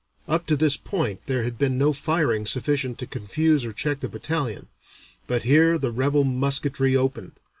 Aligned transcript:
Up 0.27 0.47
to 0.47 0.55
this 0.55 0.77
point 0.77 1.27
there 1.27 1.43
had 1.43 1.59
been 1.59 1.77
no 1.77 1.93
firing 1.93 2.47
sufficient 2.47 2.97
to 2.97 3.05
confuse 3.05 3.63
or 3.63 3.71
check 3.71 3.99
the 3.99 4.09
battalion, 4.09 4.65
but 5.27 5.43
here 5.43 5.77
the 5.77 5.91
rebel 5.91 6.23
musketry 6.23 6.95
opened. 6.95 7.33